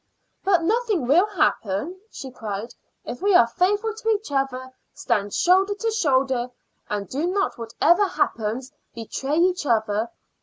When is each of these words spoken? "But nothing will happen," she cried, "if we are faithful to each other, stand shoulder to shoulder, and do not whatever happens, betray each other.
"But 0.43 0.63
nothing 0.63 1.05
will 1.05 1.27
happen," 1.27 1.99
she 2.09 2.31
cried, 2.31 2.73
"if 3.05 3.21
we 3.21 3.35
are 3.35 3.45
faithful 3.45 3.93
to 3.93 4.09
each 4.09 4.31
other, 4.31 4.71
stand 4.95 5.31
shoulder 5.31 5.75
to 5.75 5.91
shoulder, 5.91 6.49
and 6.89 7.07
do 7.07 7.27
not 7.27 7.59
whatever 7.59 8.07
happens, 8.07 8.71
betray 8.95 9.37
each 9.37 9.63
other. 9.67 10.09